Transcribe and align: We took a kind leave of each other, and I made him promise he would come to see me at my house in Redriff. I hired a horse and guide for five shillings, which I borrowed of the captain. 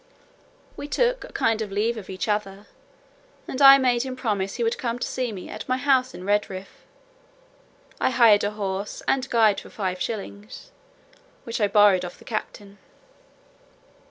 We 0.75 0.87
took 0.87 1.23
a 1.25 1.31
kind 1.31 1.61
leave 1.61 1.95
of 1.95 2.09
each 2.09 2.27
other, 2.27 2.65
and 3.47 3.61
I 3.61 3.77
made 3.77 4.01
him 4.01 4.15
promise 4.15 4.55
he 4.55 4.63
would 4.63 4.79
come 4.79 4.97
to 4.97 5.07
see 5.07 5.31
me 5.31 5.47
at 5.47 5.69
my 5.69 5.77
house 5.77 6.15
in 6.15 6.23
Redriff. 6.23 6.87
I 7.99 8.09
hired 8.09 8.43
a 8.43 8.49
horse 8.49 9.03
and 9.07 9.29
guide 9.29 9.59
for 9.59 9.69
five 9.69 10.01
shillings, 10.01 10.71
which 11.43 11.61
I 11.61 11.67
borrowed 11.67 12.03
of 12.03 12.17
the 12.17 12.25
captain. 12.25 12.79